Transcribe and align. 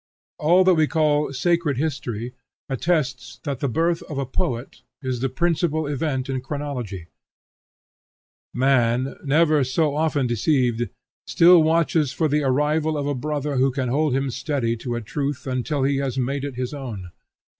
All 0.39 0.63
that 0.63 0.73
we 0.73 0.87
call 0.87 1.31
sacred 1.31 1.77
history 1.77 2.33
attests 2.67 3.39
that 3.43 3.59
the 3.59 3.69
birth 3.69 4.01
of 4.09 4.17
a 4.17 4.25
poet 4.25 4.81
is 5.03 5.19
the 5.19 5.29
principal 5.29 5.85
event 5.85 6.27
in 6.27 6.41
chronology. 6.41 7.05
Man, 8.51 9.15
never 9.23 9.63
so 9.63 9.95
often 9.95 10.25
deceived, 10.25 10.89
still 11.27 11.61
watches 11.61 12.11
for 12.11 12.27
the 12.27 12.41
arrival 12.41 12.97
of 12.97 13.05
a 13.05 13.13
brother 13.13 13.57
who 13.57 13.69
can 13.69 13.89
hold 13.89 14.15
him 14.15 14.31
steady 14.31 14.75
to 14.77 14.95
a 14.95 15.01
truth 15.01 15.45
until 15.45 15.83
he 15.83 15.97
has 15.97 16.17
made 16.17 16.43
it 16.45 16.55
his 16.55 16.73
own. 16.73 17.11